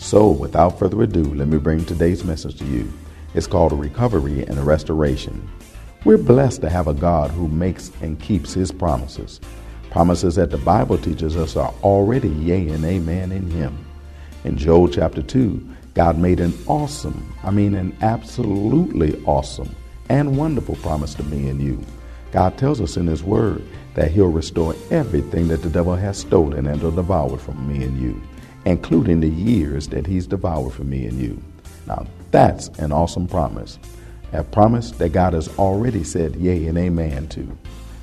[0.00, 2.90] So, without further ado, let me bring today's message to you.
[3.34, 5.50] It's called a recovery and a restoration.
[6.04, 9.40] We're blessed to have a God who makes and keeps his promises.
[9.90, 13.76] Promises that the Bible teaches us are already yea and amen in him.
[14.44, 19.74] In Joel chapter 2, God made an awesome, I mean an absolutely awesome
[20.08, 21.84] and wonderful promise to me and you.
[22.30, 26.68] God tells us in his word that he'll restore everything that the devil has stolen
[26.68, 28.22] and devoured from me and you
[28.68, 31.42] including the years that he's devoured for me and you.
[31.86, 33.78] Now, that's an awesome promise.
[34.32, 37.58] A promise that God has already said yea and amen to.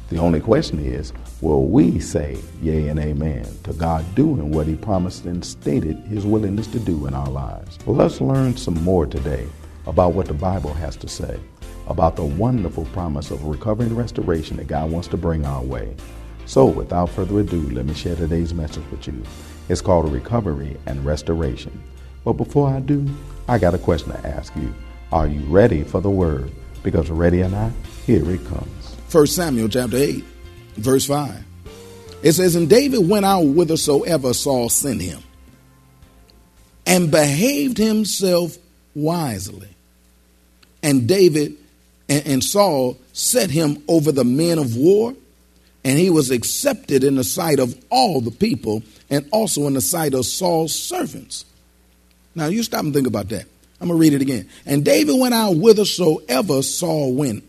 [0.10, 4.76] The only question is, will we say yea and amen to God doing what he
[4.76, 7.78] promised and stated his willingness to do in our lives?
[7.86, 9.48] Well, let's learn some more today
[9.86, 11.40] about what the Bible has to say
[11.88, 15.96] about the wonderful promise of recovery and restoration that God wants to bring our way.
[16.48, 19.24] So, without further ado, let me share today's message with you.
[19.70, 21.82] It's called recovery and restoration.
[22.24, 23.08] But before I do,
[23.48, 24.74] I got a question to ask you.
[25.12, 26.52] Are you ready for the word?
[26.84, 27.72] Because ready or not,
[28.06, 28.96] here it comes.
[29.12, 30.24] 1 Samuel chapter 8,
[30.76, 31.44] verse 5.
[32.24, 35.22] It says, And David went out whithersoever Saul sent him,
[36.86, 38.58] and behaved himself
[38.94, 39.70] wisely.
[40.84, 41.58] And David
[42.10, 45.14] and, and Saul set him over the men of war
[45.86, 48.82] and he was accepted in the sight of all the people
[49.12, 51.46] and also in the sight of Saul's servants.
[52.34, 53.46] Now, you stop and think about that.
[53.80, 54.50] I'm going to read it again.
[54.66, 57.44] And David went out whithersoever Saul went,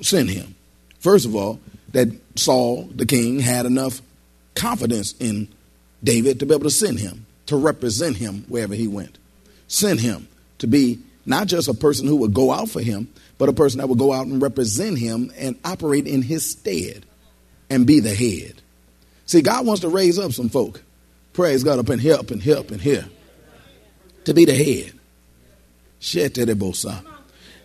[0.00, 0.54] sent him.
[1.00, 1.60] First of all,
[1.92, 4.00] that Saul, the king, had enough
[4.54, 5.46] confidence in
[6.02, 9.18] David to be able to send him, to represent him wherever he went.
[9.68, 10.28] Send him
[10.58, 13.78] to be not just a person who would go out for him, but a person
[13.78, 17.04] that would go out and represent him and operate in his stead
[17.70, 18.60] and be the head.
[19.26, 20.82] See, God wants to raise up some folk.
[21.32, 22.16] Praise God up and in here,
[22.56, 23.06] up in here.
[24.24, 24.92] To be the head.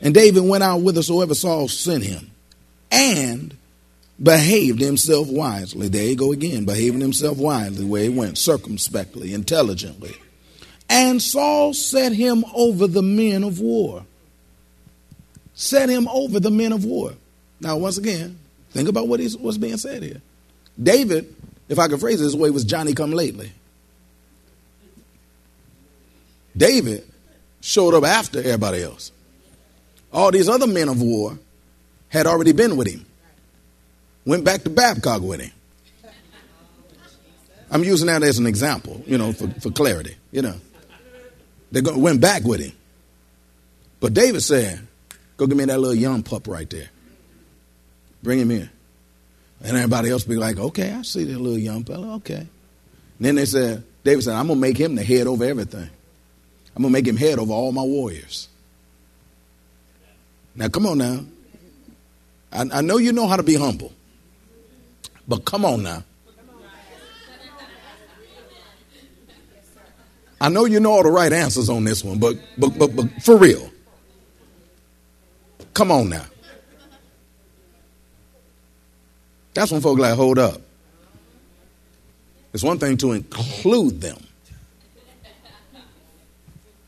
[0.01, 2.31] And David went out whithersoever Saul sent him
[2.91, 3.55] and
[4.21, 5.87] behaved himself wisely.
[5.87, 10.15] There you go again, behaving himself wisely where he went, circumspectly, intelligently.
[10.89, 14.05] And Saul set him over the men of war.
[15.55, 17.13] Set him over the men of war.
[17.59, 18.37] Now, once again,
[18.75, 20.21] Think about what is, what's being said here.
[20.81, 21.33] David,
[21.69, 23.53] if I could phrase it this way, was Johnny come lately.
[26.57, 27.09] David
[27.61, 29.13] showed up after everybody else.
[30.11, 31.39] All these other men of war
[32.09, 33.05] had already been with him,
[34.25, 35.51] went back to Babcock with him.
[37.71, 40.55] I'm using that as an example, you know, for, for clarity, you know.
[41.71, 42.73] They go, went back with him.
[44.01, 44.85] But David said,
[45.37, 46.89] Go give me that little young pup right there.
[48.25, 48.67] Bring him in.
[49.61, 52.15] And everybody else be like, okay, I see the little young fellow.
[52.15, 52.37] Okay.
[52.37, 52.47] And
[53.19, 55.87] then they said, David said, I'm going to make him the head over everything.
[56.75, 58.49] I'm going to make him head over all my warriors.
[60.55, 61.19] Now, come on now.
[62.51, 63.93] I, I know you know how to be humble,
[65.27, 66.03] but come on now.
[70.41, 73.21] I know you know all the right answers on this one, but, but, but, but
[73.21, 73.69] for real.
[75.75, 76.25] Come on now.
[79.55, 80.61] That's when folks like, hold up.
[82.53, 84.17] It's one thing to include them.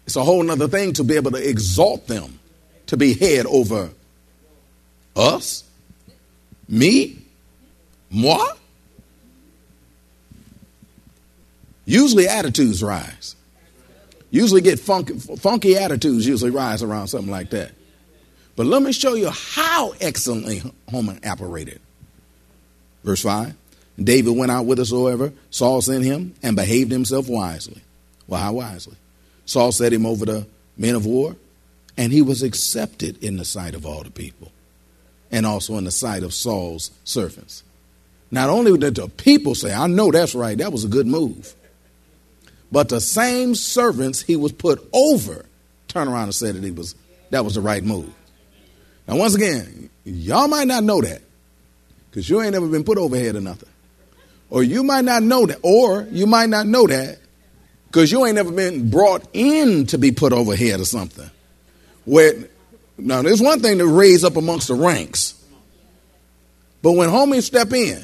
[0.05, 2.39] It's a whole other thing to be able to exalt them,
[2.87, 3.89] to be head over
[5.15, 5.63] us,
[6.69, 7.17] me,
[8.09, 8.45] moi.
[11.85, 13.35] Usually attitudes rise.
[14.29, 17.71] Usually get funky, funky attitudes usually rise around something like that.
[18.57, 21.79] But let me show you how excellently Homer operated.
[23.07, 23.55] Verse 5
[24.03, 27.81] David went out whithersoever Saul sent him and behaved himself wisely.
[28.27, 28.97] Well, how wisely?
[29.45, 30.45] Saul set him over the
[30.77, 31.37] men of war,
[31.95, 34.51] and he was accepted in the sight of all the people,
[35.31, 37.63] and also in the sight of Saul's servants.
[38.29, 41.55] Not only did the people say, I know that's right, that was a good move,
[42.73, 45.45] but the same servants he was put over
[45.87, 46.93] turn around and said that he was
[47.29, 48.13] that was the right move.
[49.07, 51.21] Now, once again, y'all might not know that
[52.17, 53.69] because you ain't never been put overhead or nothing.
[54.49, 57.19] Or you might not know that, or you might not know that
[57.85, 61.29] because you ain't never been brought in to be put overhead or something.
[62.05, 62.33] Where
[62.97, 65.39] now there's one thing to raise up amongst the ranks,
[66.81, 68.03] but when homies step in,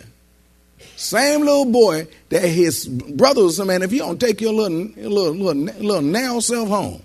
[0.96, 5.34] same little boy that his brother was, man, if you don't take your little little
[5.34, 7.02] little, little narrow self home,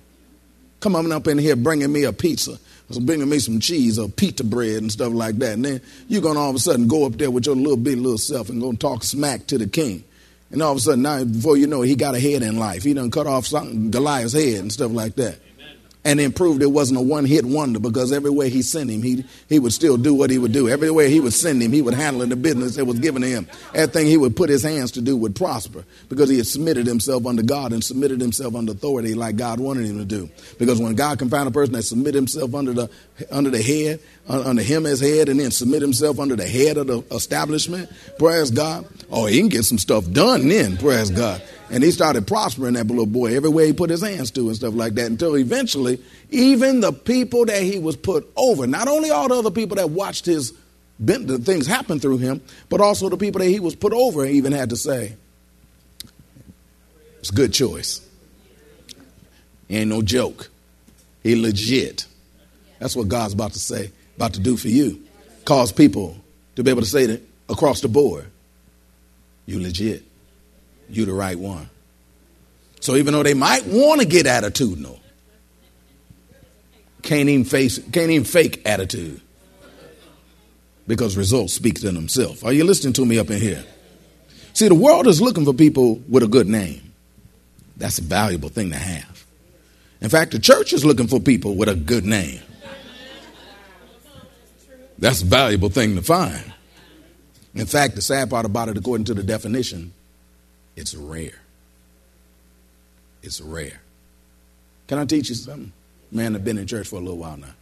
[0.81, 2.59] come on up in here bringing me a pizza
[2.91, 5.53] so bringing me some cheese or pita bread and stuff like that.
[5.55, 7.77] And then you're going to all of a sudden go up there with your little
[7.77, 10.05] bitty little self and go talk smack to the king.
[10.51, 12.57] And all of a sudden, now before you know it, he got a head in
[12.57, 12.83] life.
[12.83, 15.39] He done cut off something, Goliath's head and stuff like that
[16.09, 19.27] and then proved it wasn't a one hit wonder because everywhere he sent him, he,
[19.47, 20.67] he would still do what he would do.
[20.67, 23.47] Everywhere he would send him, he would handle the business that was given to him.
[23.75, 27.27] Everything he would put his hands to do would prosper because he had submitted himself
[27.27, 30.31] under God and submitted himself under authority like God wanted him to do.
[30.59, 32.91] Because when God can find a person that submit himself under the,
[33.31, 34.01] under the head,
[34.31, 37.91] uh, under him as head, and then submit himself under the head of the establishment,
[38.19, 41.43] praise God, oh, he can get some stuff done then, praise God.
[41.71, 44.75] And he started prospering that little boy everywhere he put his hands to and stuff
[44.75, 49.29] like that until eventually, even the people that he was put over, not only all
[49.29, 50.53] the other people that watched his
[51.01, 54.51] the things happen through him, but also the people that he was put over even
[54.51, 55.15] had to say,
[57.21, 58.01] it's a good choice.
[59.71, 60.49] Ain't no joke.
[61.23, 62.07] He legit.
[62.81, 65.01] That's what God's about to say, about to do for you.
[65.45, 66.17] Cause people
[66.57, 68.27] to be able to say that across the board,
[69.47, 70.08] you legit
[70.89, 71.69] you the right one.
[72.81, 75.01] So even though they might want to get attitudinal,
[77.03, 79.21] can't even face can't even fake attitude.
[80.87, 82.43] Because results speak to themselves.
[82.43, 83.65] Are you listening to me up in here?
[84.55, 86.93] See, the world is looking for people with a good name.
[87.77, 89.27] That's a valuable thing to have.
[90.01, 92.41] In fact, the church is looking for people with a good name.
[94.99, 96.53] That's a valuable thing to find.
[97.55, 99.93] In fact, the sad part about it, according to the definition,
[100.79, 101.41] it's rare.
[103.21, 103.81] It's rare.
[104.87, 105.73] Can I teach you something?
[106.13, 107.55] Man, I've been in church for a little while now.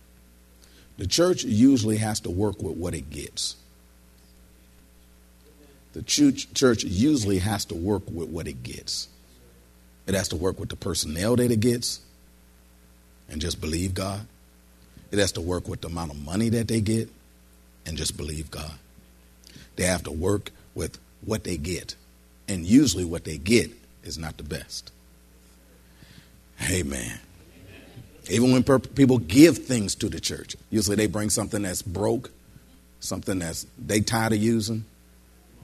[0.98, 3.56] The church usually has to work with what it gets.
[5.94, 9.08] The church usually has to work with what it gets.
[10.06, 12.00] It has to work with the personnel that it gets
[13.30, 14.26] and just believe God.
[15.10, 17.08] It has to work with the amount of money that they get
[17.86, 18.74] and just believe God.
[19.76, 21.96] They have to work with what they get
[22.48, 23.70] and usually what they get
[24.02, 24.92] is not the best.
[26.70, 27.18] Amen.
[28.30, 32.30] Even when per- people give things to the church, usually they bring something that's broke,
[33.00, 34.84] something that's they tired of using,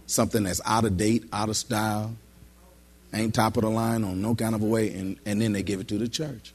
[0.06, 2.14] something that's out of date, out of style,
[3.12, 5.62] ain't top of the line on no kind of a way, and, and then they
[5.62, 6.52] give it to the church.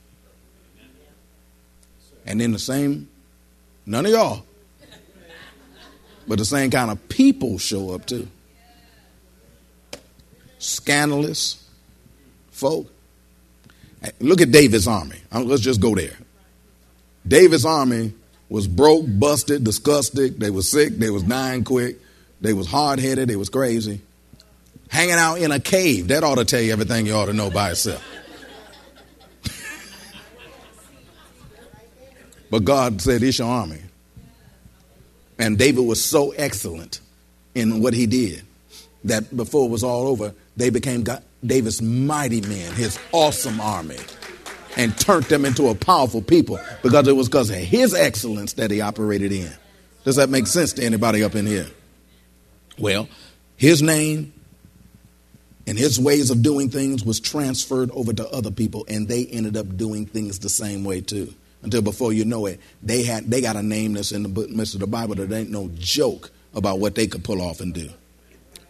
[2.26, 3.10] And then the same,
[3.86, 4.44] none of y'all,
[6.28, 8.28] but the same kind of people show up too
[10.60, 11.64] scandalous
[12.52, 12.88] folk.
[14.20, 15.18] Look at David's army.
[15.32, 16.18] Let's just go there.
[17.28, 18.14] David's army
[18.50, 20.40] was broke, busted, disgusted.
[20.40, 20.98] They was sick.
[20.98, 21.98] They was dying quick.
[22.40, 23.28] They was hard headed.
[23.28, 24.02] They was crazy.
[24.90, 26.08] Hanging out in a cave.
[26.10, 28.04] That ought to tell you everything you ought to know by itself.
[32.50, 33.82] but God said, It's your army.
[35.38, 37.02] And David was so excellent
[37.54, 38.47] in what he did
[39.08, 43.98] that before it was all over, they became God, David's mighty men, his awesome army,
[44.76, 48.72] and turned them into a powerful people because it was because of his excellence that
[48.72, 49.52] he operated in.
[50.04, 51.68] Does that make sense to anybody up in here?
[52.80, 53.10] Well,
[53.58, 54.34] his name
[55.66, 59.58] and his ways of doing things was transferred over to other people, and they ended
[59.58, 61.34] up doing things the same way too.
[61.62, 64.76] Until before you know it, they had they got a name that's in the midst
[64.76, 67.90] of the Bible that ain't no joke about what they could pull off and do.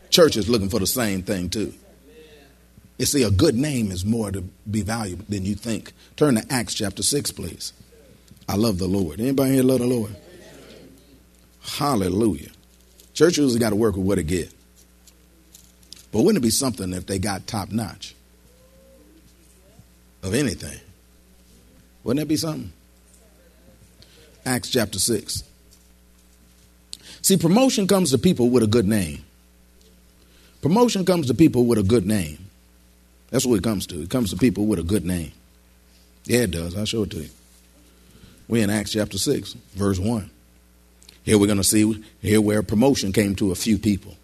[0.10, 1.74] Church is looking for the same thing too.
[2.98, 5.94] You see, a good name is more to be valuable than you think.
[6.16, 7.74] Turn to Acts chapter 6, please.
[8.50, 9.20] I love the Lord.
[9.20, 10.16] Anybody here love the Lord?
[11.62, 12.50] Hallelujah.
[13.14, 14.52] Church usually got to work with what it get.
[16.12, 18.16] But wouldn't it be something if they got top notch
[20.24, 20.80] of anything?
[22.04, 22.72] Wouldn't that be something?
[24.46, 25.44] Acts chapter 6.
[27.22, 29.26] See, promotion comes to people with a good name.
[30.68, 32.40] Promotion comes to people with a good name.
[33.30, 34.02] That's what it comes to.
[34.02, 35.32] It comes to people with a good name.
[36.26, 36.76] Yeah, it does.
[36.76, 37.30] I'll show it to you.
[38.50, 40.30] We're in Acts chapter 6, verse 1.
[41.24, 44.18] Here we're going to see here where promotion came to a few people.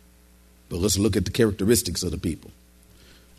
[0.67, 2.51] But let's look at the characteristics of the people.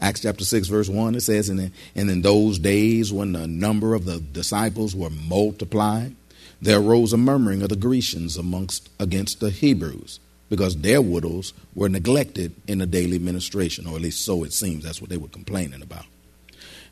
[0.00, 3.46] Acts chapter 6, verse 1, it says, And in and in those days when the
[3.46, 6.16] number of the disciples were multiplied,
[6.62, 11.88] there arose a murmuring of the Grecians amongst against the Hebrews, because their widows were
[11.88, 14.84] neglected in the daily ministration, or at least so it seems.
[14.84, 16.04] That's what they were complaining about.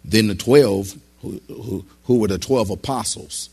[0.04, 3.50] Then the twelve, who, who, who were the twelve apostles,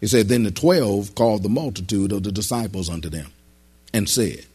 [0.00, 3.32] he said, Then the twelve called the multitude of the disciples unto them,
[3.92, 4.46] and said,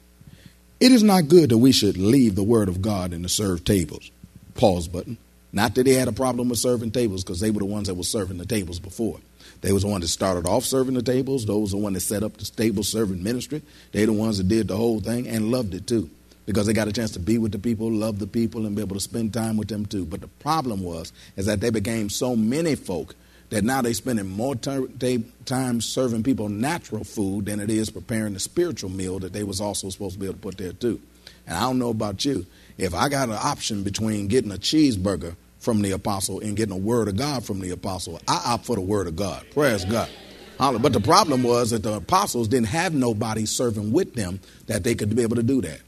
[0.80, 3.64] It is not good that we should leave the word of God and to serve
[3.64, 4.12] tables.
[4.56, 5.18] Pause button.
[5.52, 7.96] Not that they had a problem with serving tables, because they were the ones that
[7.96, 9.20] were serving the tables before.
[9.62, 11.46] They was the one that started off serving the tables.
[11.46, 13.62] Those are the one that set up the table serving ministry.
[13.92, 16.10] They the ones that did the whole thing and loved it too.
[16.46, 18.82] Because they got a chance to be with the people, love the people, and be
[18.82, 20.06] able to spend time with them too.
[20.06, 23.16] But the problem was is that they became so many folk
[23.50, 28.40] that now they're spending more time serving people natural food than it is preparing the
[28.40, 31.02] spiritual meal that they was also supposed to be able to put there too.
[31.46, 32.46] And I don't know about you.
[32.80, 36.78] If I got an option between getting a cheeseburger from the apostle and getting a
[36.78, 39.46] word of God from the apostle, I opt for the word of God.
[39.52, 40.10] Praise God.
[40.58, 44.96] But the problem was that the apostles didn't have nobody serving with them that they
[44.96, 45.82] could be able to do that.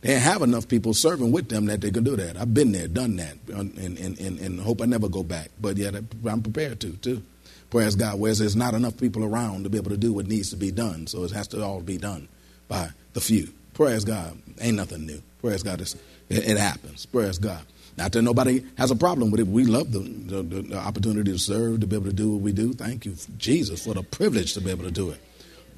[0.00, 2.36] They didn't have enough people serving with them that they could do that.
[2.36, 5.50] I've been there, done that, and, and, and, and hope I never go back.
[5.60, 7.22] But yet I'm prepared to, too.
[7.70, 8.18] Praise God.
[8.18, 10.70] Whereas there's not enough people around to be able to do what needs to be
[10.70, 11.06] done.
[11.06, 12.28] So it has to all be done
[12.66, 13.52] by the few.
[13.80, 14.36] Praise God.
[14.60, 15.22] Ain't nothing new.
[15.40, 15.80] Praise God.
[15.80, 15.94] It's,
[16.28, 17.06] it, it happens.
[17.06, 17.62] Praise God.
[17.96, 19.46] Not that nobody has a problem with it.
[19.46, 22.52] We love the, the, the, opportunity to serve, to be able to do what we
[22.52, 22.74] do.
[22.74, 25.20] Thank you, Jesus, for the privilege to be able to do it.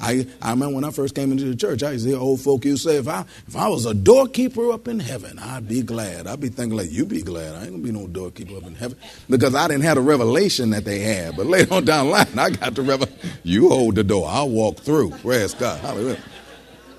[0.00, 2.40] I, I remember when I first came into the church, I used to hear old
[2.40, 5.82] folk you say, if I if I was a doorkeeper up in heaven, I'd be
[5.82, 6.26] glad.
[6.26, 7.54] I'd be thinking like you be glad.
[7.54, 8.98] I ain't gonna be no doorkeeper up in heaven.
[9.30, 11.36] Because I didn't have the revelation that they had.
[11.36, 13.30] But later on down the line, I got the revelation.
[13.44, 15.10] You hold the door, I'll walk through.
[15.18, 15.78] Praise God.
[15.78, 16.18] Hallelujah.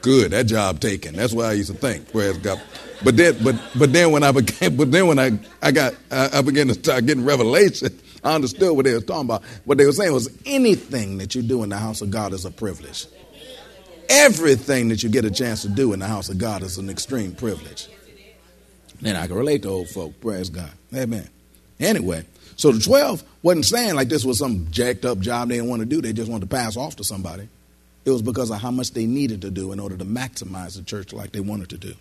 [0.04, 1.16] Good, that job taken.
[1.16, 2.12] That's what I used to think.
[2.12, 2.62] Praise God.
[3.06, 6.30] But then, but but then when I became, but then when I I got I,
[6.34, 9.44] I began to start getting revelation, I understood what they were talking about.
[9.64, 12.44] What they were saying was anything that you do in the house of God is
[12.44, 13.08] a privilege.
[14.10, 16.90] Everything that you get a chance to do in the house of God is an
[16.90, 17.88] extreme privilege.
[19.02, 20.20] Then I can relate to old folk.
[20.20, 20.72] Praise God.
[20.94, 21.30] Amen.
[21.80, 22.26] Anyway,
[22.58, 25.80] so the 12 wasn't saying like this was some jacked up job they didn't want
[25.80, 26.02] to do.
[26.02, 27.48] They just wanted to pass off to somebody.
[28.06, 30.84] It was because of how much they needed to do in order to maximize the
[30.84, 31.94] church like they wanted to do.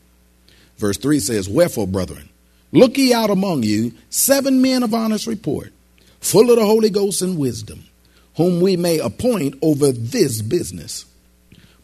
[0.77, 2.29] Verse 3 says, Wherefore, brethren,
[2.73, 5.73] look ye out among you seven men of honest report,
[6.21, 7.85] full of the Holy Ghost and wisdom,
[8.37, 11.05] whom we may appoint over this business.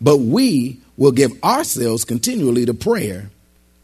[0.01, 3.31] But we will give ourselves continually to prayer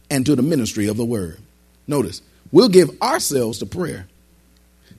[0.09, 1.39] and to the ministry of the word.
[1.87, 4.07] Notice, we'll give ourselves to prayer.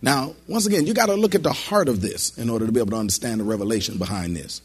[0.03, 2.73] Now, once again, you got to look at the heart of this in order to
[2.73, 4.61] be able to understand the revelation behind this.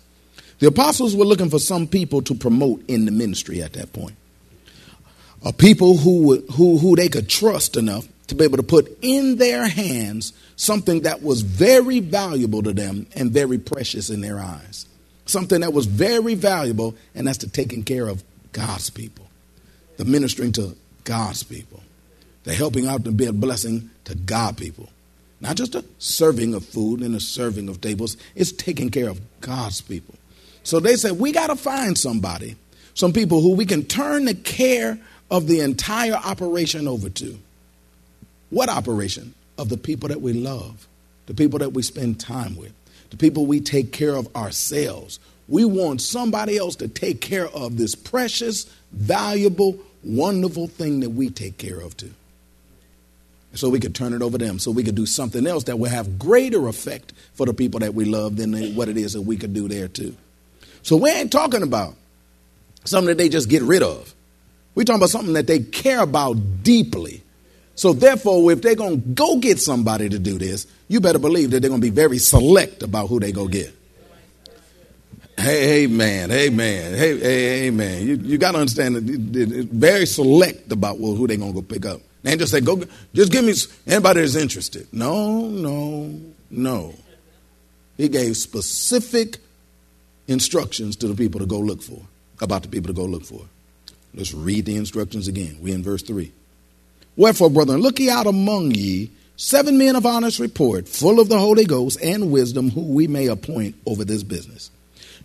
[0.61, 4.15] The apostles were looking for some people to promote in the ministry at that point
[5.43, 8.95] a people who, would, who, who they could trust enough to be able to put
[9.01, 14.39] in their hands something that was very valuable to them and very precious in their
[14.39, 14.85] eyes.
[15.25, 19.25] Something that was very valuable, and that's the taking care of God's people,
[19.97, 21.81] the ministering to God's people,
[22.43, 24.89] the helping out to be a blessing to God people.
[25.39, 29.19] Not just a serving of food and a serving of tables, it's taking care of
[29.41, 30.13] God's people.
[30.63, 32.55] So they said, we got to find somebody,
[32.93, 34.99] some people who we can turn the care
[35.29, 37.37] of the entire operation over to.
[38.49, 39.33] What operation?
[39.57, 40.87] Of the people that we love,
[41.27, 42.73] the people that we spend time with,
[43.09, 45.19] the people we take care of ourselves.
[45.47, 51.29] We want somebody else to take care of this precious, valuable, wonderful thing that we
[51.29, 52.11] take care of too.
[53.53, 55.77] So we could turn it over to them, so we could do something else that
[55.77, 59.21] will have greater effect for the people that we love than what it is that
[59.21, 60.15] we could do there too.
[60.83, 61.95] So we ain't talking about
[62.85, 64.13] something that they just get rid of.
[64.73, 67.23] We're talking about something that they care about deeply.
[67.75, 71.51] So, therefore, if they're going to go get somebody to do this, you better believe
[71.51, 73.73] that they're going to be very select about who they go get.
[75.37, 76.29] Hey, hey, man.
[76.29, 78.07] hey, amen.
[78.07, 81.65] You, you got to understand that very select about well, who they're going to go
[81.65, 82.01] pick up.
[82.23, 82.83] And just say, go,
[83.13, 83.53] just give me
[83.87, 84.87] anybody that's interested.
[84.93, 86.19] No, no,
[86.51, 86.93] no.
[87.97, 89.37] He gave specific
[90.31, 92.01] instructions to the people to go look for,
[92.39, 93.45] about the people to go look for.
[94.13, 95.57] Let's read the instructions again.
[95.61, 96.31] We're in verse 3.
[97.15, 101.39] Wherefore, brethren, look ye out among ye seven men of honest report, full of the
[101.39, 104.69] Holy Ghost and wisdom, who we may appoint over this business.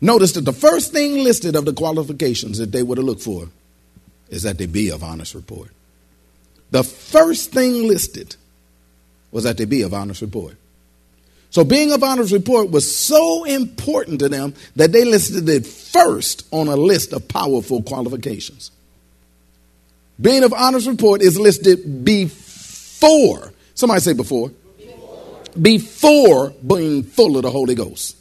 [0.01, 3.49] Notice that the first thing listed of the qualifications that they were to look for
[4.29, 5.71] is that they be of honest report.
[6.71, 8.37] The first thing listed
[9.31, 10.57] was that they be of honest report.
[11.57, 16.47] So being of honors report was so important to them that they listed it first
[16.51, 18.71] on a list of powerful qualifications.
[20.21, 23.55] Being of honors report is listed before.
[23.73, 24.51] Somebody say before.
[24.77, 28.19] Before, before being full of the Holy Ghost.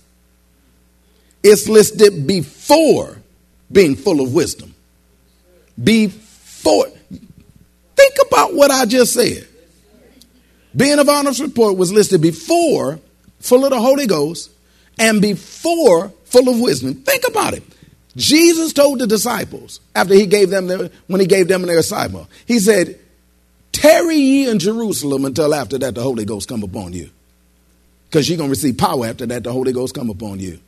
[1.44, 3.18] It's listed before
[3.70, 4.74] being full of wisdom.
[5.84, 6.88] Before.
[7.98, 9.46] Think about what I just said.
[10.74, 13.01] Being of honors report was listed before
[13.39, 14.51] full of the Holy Ghost
[14.98, 16.96] and before full of wisdom.
[16.96, 17.63] Think about it.
[18.15, 22.27] Jesus told the disciples after he gave them their, when he gave them their assignment,
[22.46, 22.98] he said,
[23.72, 27.10] "Tarry ye in Jerusalem until after that the Holy Ghost come upon you,
[28.10, 30.60] because you're gonna receive power after that the Holy Ghost come upon you."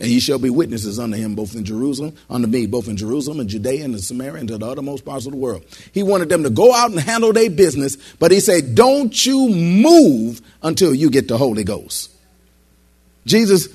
[0.00, 3.40] And ye shall be witnesses unto him both in Jerusalem, unto me, both in Jerusalem
[3.40, 5.64] and Judea and Samaria and to the uttermost parts of the world.
[5.92, 9.48] He wanted them to go out and handle their business, but he said, Don't you
[9.48, 12.12] move until you get the Holy Ghost.
[13.26, 13.68] Jesus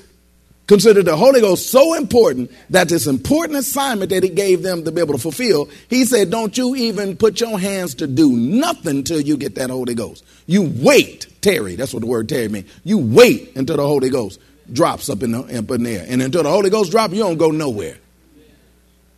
[0.66, 4.92] considered the Holy Ghost so important that this important assignment that he gave them to
[4.92, 9.04] be able to fulfill, he said, Don't you even put your hands to do nothing
[9.04, 10.24] till you get that Holy Ghost.
[10.46, 11.76] You wait, tarry.
[11.76, 12.70] That's what the word tarry means.
[12.82, 14.40] You wait until the Holy Ghost
[14.72, 16.06] drops up in the, up in the air.
[16.08, 17.96] And until the Holy Ghost drops, you don't go nowhere.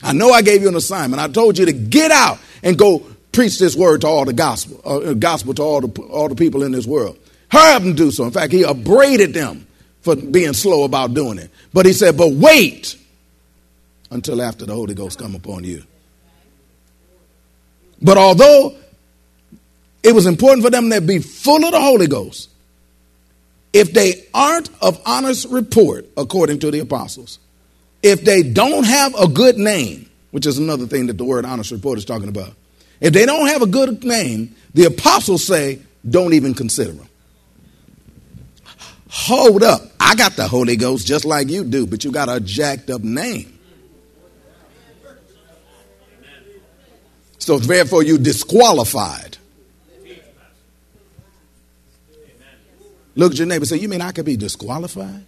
[0.03, 1.21] I know I gave you an assignment.
[1.21, 4.81] I told you to get out and go preach this word to all the gospel,
[4.85, 7.19] uh, gospel to all the, all the people in this world.
[7.51, 8.25] Hurry up and do so.
[8.25, 9.67] In fact, he upbraided them
[10.01, 11.51] for being slow about doing it.
[11.73, 12.97] But he said, but wait
[14.11, 15.83] until after the Holy Ghost come upon you.
[18.01, 18.77] But although
[20.03, 22.51] it was important for them to be full of the Holy Ghost,
[23.77, 27.39] if they aren't of honest report, according to the apostles,
[28.03, 31.71] if they don't have a good name, which is another thing that the word honest
[31.73, 32.55] report is talking about,
[33.03, 35.79] if they don't have a good name, the apostles say,
[36.09, 37.09] don't even consider them.
[39.11, 39.83] Hold up.
[40.01, 43.03] I got the Holy Ghost just like you do, but you got a jacked up
[43.03, 43.59] name.
[47.37, 49.36] So therefore, you disqualified.
[53.17, 55.25] Look at your neighbor say, You mean I could be disqualified?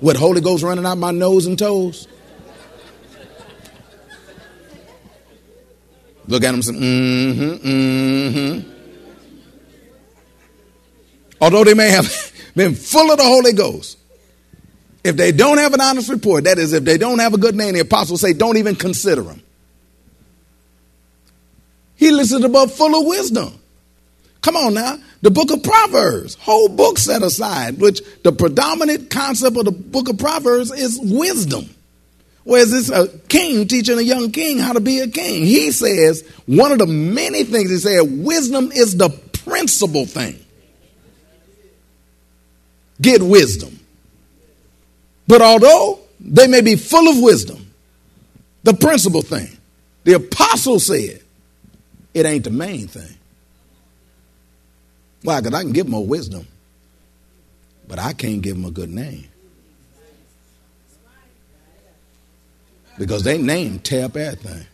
[0.00, 2.08] With Holy Ghost running out my nose and toes?
[6.26, 8.70] Look at him and say, Mm hmm, mm hmm.
[11.40, 13.98] Although they may have been full of the Holy Ghost,
[15.04, 17.54] if they don't have an honest report, that is, if they don't have a good
[17.54, 19.42] name, the apostles say, don't even consider them.
[21.96, 23.60] He listed above full of wisdom.
[24.42, 24.98] Come on now.
[25.22, 30.08] The book of Proverbs, whole book set aside, which the predominant concept of the book
[30.08, 31.68] of Proverbs is wisdom.
[32.44, 35.44] Whereas it's a king teaching a young king how to be a king.
[35.44, 39.10] He says, one of the many things he said, wisdom is the
[39.44, 40.42] principal thing.
[43.00, 43.78] Get wisdom.
[45.28, 47.72] But although they may be full of wisdom,
[48.62, 49.56] the principal thing,
[50.04, 51.22] the apostle said,
[52.14, 53.16] it ain't the main thing.
[55.22, 55.40] Why?
[55.40, 56.46] Because I can give them more wisdom,
[57.86, 59.26] but I can't give them a good name.
[62.98, 64.66] Because they name tear up everything.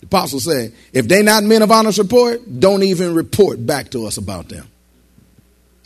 [0.00, 4.06] The apostle said, if they not men of honest report, don't even report back to
[4.06, 4.66] us about them.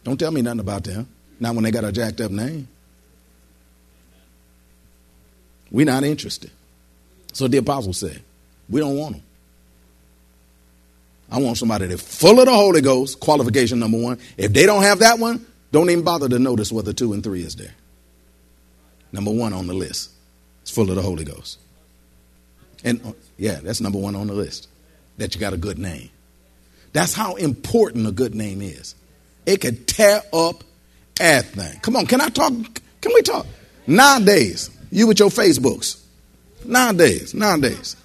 [0.03, 1.07] Don't tell me nothing about them.
[1.39, 2.67] Not when they got a jacked up name.
[5.71, 6.51] We're not interested.
[7.33, 8.23] So the apostle said,
[8.69, 9.23] we don't want them.
[11.31, 14.19] I want somebody that's full of the Holy Ghost, qualification number one.
[14.37, 17.43] If they don't have that one, don't even bother to notice whether two and three
[17.43, 17.75] is there.
[19.13, 20.11] Number one on the list.
[20.63, 21.59] It's full of the Holy Ghost.
[22.85, 24.69] And uh, yeah, that's number one on the list.
[25.19, 26.11] That you got a good name.
[26.93, 28.95] That's how important a good name is.
[29.45, 30.65] It could tear up
[31.21, 31.81] everything.
[31.81, 32.53] Come on, can I talk?
[33.01, 33.47] Can we talk?
[33.87, 36.03] Nowadays, you with your Facebooks.
[36.65, 37.97] Nowadays, nowadays.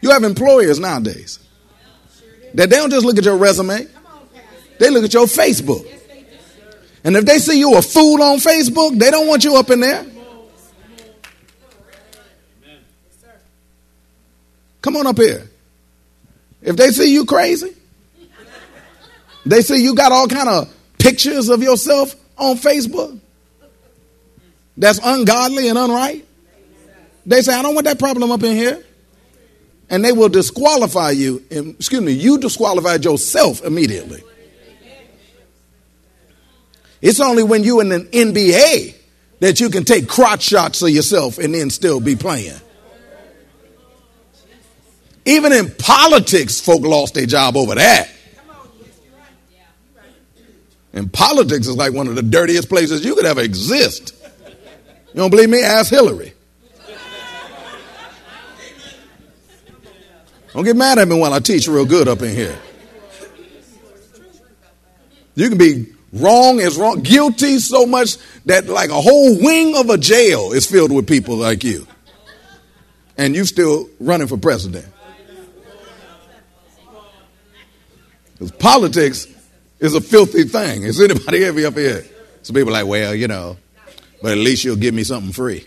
[0.00, 1.38] You have employers nowadays
[2.54, 3.86] that they don't just look at your resume,
[4.78, 5.86] they look at your Facebook.
[7.04, 9.80] And if they see you a fool on Facebook, they don't want you up in
[9.80, 10.06] there.
[14.80, 15.48] Come on up here.
[16.60, 17.74] If they see you crazy,
[19.46, 23.18] they see you got all kind of pictures of yourself on Facebook
[24.76, 26.24] that's ungodly and unright.
[27.26, 28.84] They say, I don't want that problem up in here
[29.92, 31.44] and they will disqualify you.
[31.50, 34.22] Excuse me, you disqualified yourself immediately.
[37.02, 38.94] It's only when you're in an NBA
[39.40, 42.56] that you can take crotch shots of yourself and then still be playing.
[45.26, 48.08] Even in politics, folk lost their job over that.
[50.94, 54.14] And politics is like one of the dirtiest places you could ever exist.
[55.08, 55.62] You don't believe me?
[55.62, 56.32] Ask Hillary.
[60.52, 62.58] Don't get mad at me while I teach real good up in here.
[65.34, 69.88] You can be wrong as wrong, guilty so much that like a whole wing of
[69.88, 71.86] a jail is filled with people like you.
[73.16, 74.86] And you still running for president.
[78.32, 79.26] Because politics
[79.78, 80.82] is a filthy thing.
[80.82, 82.04] Is anybody ever up here?
[82.42, 83.56] Some people like, well, you know,
[84.20, 85.66] but at least you'll give me something free.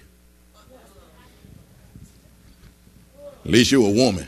[3.45, 4.27] At least you're a woman.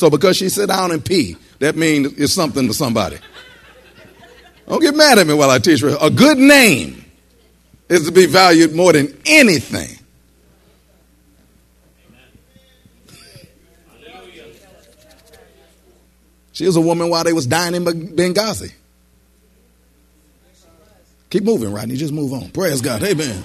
[0.00, 3.18] So because she sit down and pee, that means it's something to somebody.
[4.66, 5.82] Don't get mad at me while I teach.
[5.82, 5.94] Her.
[6.00, 7.04] A good name
[7.90, 9.98] is to be valued more than anything.
[16.52, 18.72] She was a woman while they was dying in Benghazi.
[21.28, 21.96] Keep moving, Rodney.
[21.96, 22.48] Just move on.
[22.52, 23.02] Praise God.
[23.02, 23.44] Amen.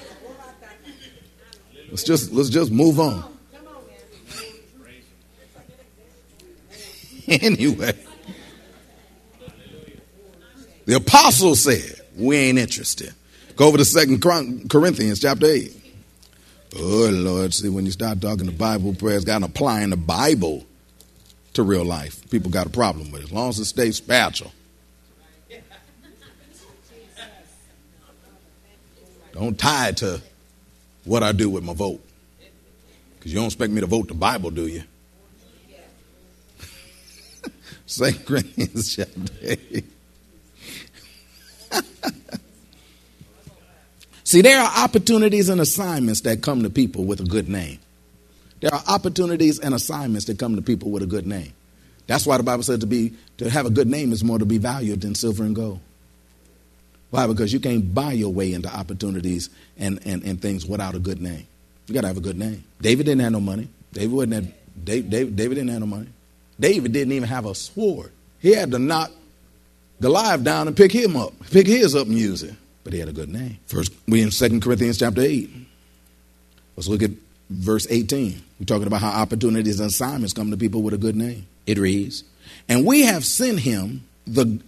[1.89, 3.34] Let's just let's just move on.
[7.41, 7.93] anyway.
[10.85, 13.13] The apostle said, We ain't interested.
[13.55, 15.81] Go over to Second Corinthians chapter 8.
[16.77, 20.65] Oh Lord, see when you start talking the Bible, praise God, and applying the Bible
[21.53, 23.25] to real life, people got a problem with it.
[23.25, 24.51] As long as it stays spiritual.
[29.33, 30.21] Don't tie it to
[31.03, 32.01] what I do with my vote.
[33.17, 34.83] Because you don't expect me to vote the Bible, do you?
[37.85, 39.85] Second Corinthians chapter 8.
[44.23, 47.79] See, there are opportunities and assignments that come to people with a good name.
[48.59, 51.53] There are opportunities and assignments that come to people with a good name.
[52.07, 54.45] That's why the Bible said to be to have a good name is more to
[54.45, 55.79] be valued than silver and gold.
[57.11, 57.27] Why?
[57.27, 61.21] Because you can't buy your way into opportunities and, and, and things without a good
[61.21, 61.45] name.
[61.87, 62.63] You got to have a good name.
[62.81, 63.69] David didn't have no money.
[63.93, 66.07] David wasn't David, David, David didn't have no money.
[66.59, 68.11] David didn't even have a sword.
[68.39, 69.11] He had to knock
[70.01, 72.53] Goliath down and pick him up, pick his up and use it.
[72.83, 73.57] But he had a good name.
[73.65, 75.49] First, we in 2 Corinthians chapter 8.
[76.75, 77.11] Let's look at
[77.49, 78.41] verse 18.
[78.59, 81.47] We're talking about how opportunities and assignments come to people with a good name.
[81.65, 82.23] It reads,
[82.69, 84.59] And we have sent him the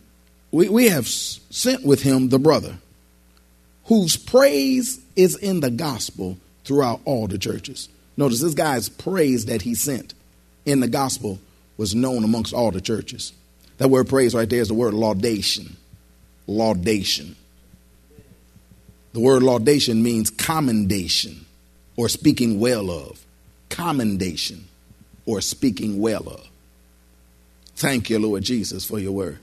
[0.51, 2.77] we, we have sent with him the brother,
[3.85, 7.89] whose praise is in the gospel throughout all the churches.
[8.15, 10.13] Notice this guy's praise that he sent
[10.65, 11.39] in the gospel
[11.77, 13.33] was known amongst all the churches.
[13.77, 15.77] That word praise right there is the word laudation.
[16.47, 17.35] Laudation.
[19.13, 21.45] The word laudation means commendation
[21.95, 23.23] or speaking well of.
[23.69, 24.67] Commendation
[25.25, 26.47] or speaking well of.
[27.75, 29.37] Thank you, Lord Jesus, for your word.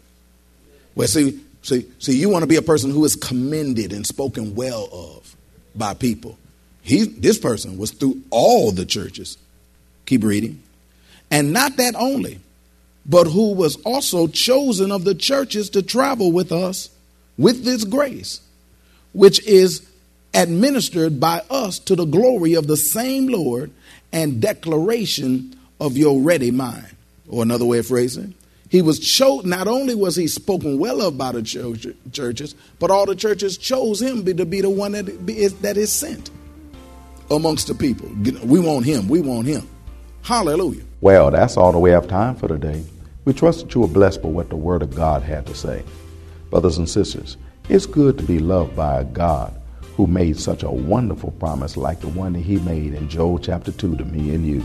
[0.97, 4.57] Well, see, see, see, you want to be a person who is commended and spoken
[4.57, 5.37] well of
[5.75, 6.37] by people.
[6.83, 9.39] He, this person was through all the churches.
[10.07, 10.63] Keep reading.
[11.31, 12.41] And not that only,
[13.07, 16.91] but who was also chosen of the churches to travel with us
[17.37, 18.41] with this grace,
[19.13, 19.87] which is
[20.33, 23.71] administered by us to the glory of the same Lord
[24.13, 26.89] and declaration of your ready mind.
[27.29, 28.35] Or another way of phrasing,
[28.69, 33.07] he was chosen, not only was he spoken well of by the churches, but all
[33.07, 36.31] the churches chose him to be the one that is, that is sent
[37.31, 38.09] amongst the people.
[38.45, 39.09] We want him.
[39.09, 39.69] We want him.
[40.23, 40.83] Hallelujah.
[41.05, 42.83] Well, that's all the way have time for today.
[43.27, 45.85] We trust that you were blessed by what the Word of God had to say.
[46.49, 47.37] Brothers and sisters,
[47.69, 49.53] it's good to be loved by a God
[49.99, 53.71] who made such a wonderful promise like the one that He made in Joel chapter
[53.71, 54.63] 2 to me and you,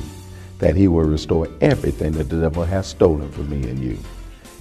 [0.59, 3.99] that He will restore everything that the devil has stolen from me and you.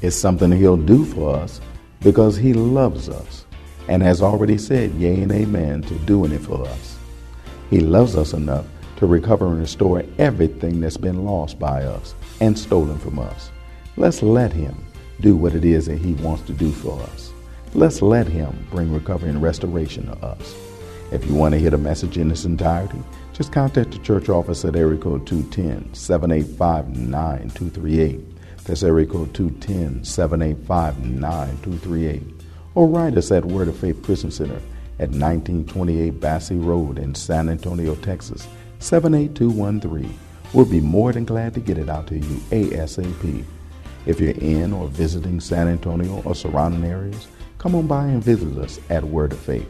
[0.03, 1.61] It's something He'll do for us
[2.01, 3.45] because He loves us
[3.87, 6.99] and has already said yea and amen to doing it for us.
[7.71, 8.67] He loves us enough
[8.99, 13.51] to recover and restore everything that's been lost by us and stolen from us.
[13.97, 14.75] Let's let Him
[15.21, 17.33] do what it is that He wants to do for us.
[17.75, 20.57] Let's let Him bring recovery and restoration to us.
[21.13, 22.99] If you want to hear the message in its entirety,
[23.33, 28.65] just contact the church office at area code 210 785 9238.
[28.65, 32.23] That's area code 210 785 9238.
[32.75, 34.61] Or write us at Word of Faith Christian Center
[34.99, 40.19] at 1928 Basse Road in San Antonio, Texas 78213.
[40.55, 43.45] We'll be more than glad to get it out to you ASAP.
[44.07, 47.27] If you're in or visiting San Antonio or surrounding areas,
[47.59, 49.69] come on by and visit us at Word of Faith.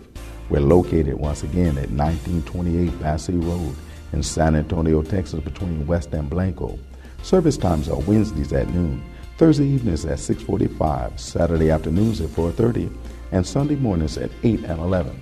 [0.50, 3.74] We're located once again at 1928 Basse Road
[4.12, 6.78] in San Antonio, Texas, between West and Blanco.
[7.22, 9.02] Service times are Wednesdays at noon,
[9.36, 12.90] Thursday evenings at 6:45, Saturday afternoons at 4:30,
[13.32, 15.20] and Sunday mornings at 8 and 11.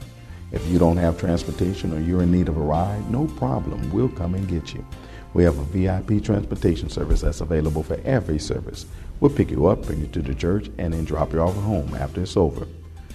[0.57, 3.93] If you don't have transportation or you're in need of a ride, no problem.
[3.93, 4.83] We'll come and get you.
[5.35, 8.87] We have a VIP transportation service that's available for every service.
[9.21, 11.63] We'll pick you up, bring you to the church, and then drop you off at
[11.63, 12.67] home after it's over.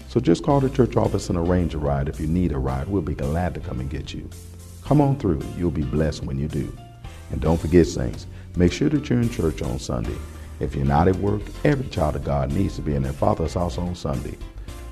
[0.08, 2.10] So just call the church office and arrange a ride.
[2.10, 4.30] If you need a ride, we'll be glad to come and get you.
[4.84, 5.42] Come on through.
[5.58, 6.72] You'll be blessed when you do.
[7.32, 10.18] And don't forget, saints, make sure that you're in church on Sunday.
[10.60, 13.56] If you're not at work, every child of God needs to be in their father's
[13.56, 14.38] house on Sunday.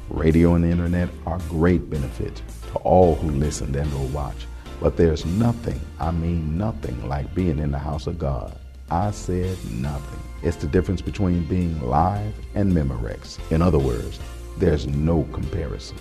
[0.10, 2.42] Radio and the internet are great benefits
[2.72, 4.48] to all who listen and or watch.
[4.82, 8.58] But there's nothing, I mean nothing, like being in the house of God.
[8.90, 10.20] I said nothing.
[10.42, 13.40] It's the difference between being live and Memorex.
[13.52, 14.20] In other words,
[14.58, 15.98] there's no comparison.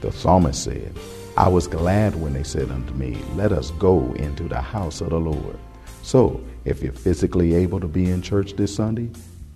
[0.00, 0.96] The psalmist said,
[1.36, 5.10] I was glad when they said unto me, Let us go into the house of
[5.10, 5.58] the Lord.
[6.02, 9.10] So, if you're physically able to be in church this Sunday,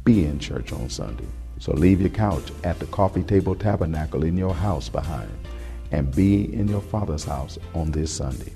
[0.05, 1.29] be in church on Sunday.
[1.59, 5.31] So leave your couch at the coffee table tabernacle in your house behind
[5.91, 8.53] and be in your Father's house on this Sunday.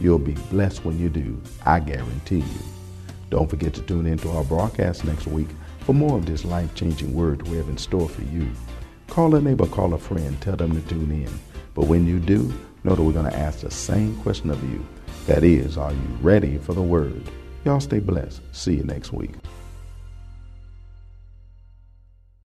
[0.00, 2.60] You'll be blessed when you do, I guarantee you.
[3.30, 5.48] Don't forget to tune in to our broadcast next week
[5.80, 8.48] for more of this life changing word we have in store for you.
[9.08, 11.30] Call a neighbor, call a friend, tell them to tune in.
[11.74, 12.52] But when you do,
[12.84, 14.84] know that we're going to ask the same question of you.
[15.26, 17.28] That is, are you ready for the word?
[17.64, 18.40] Y'all stay blessed.
[18.52, 19.32] See you next week.